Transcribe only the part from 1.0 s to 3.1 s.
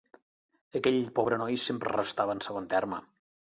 pobre noi sempre restava en segon terme.